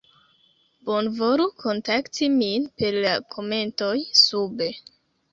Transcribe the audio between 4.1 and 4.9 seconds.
sube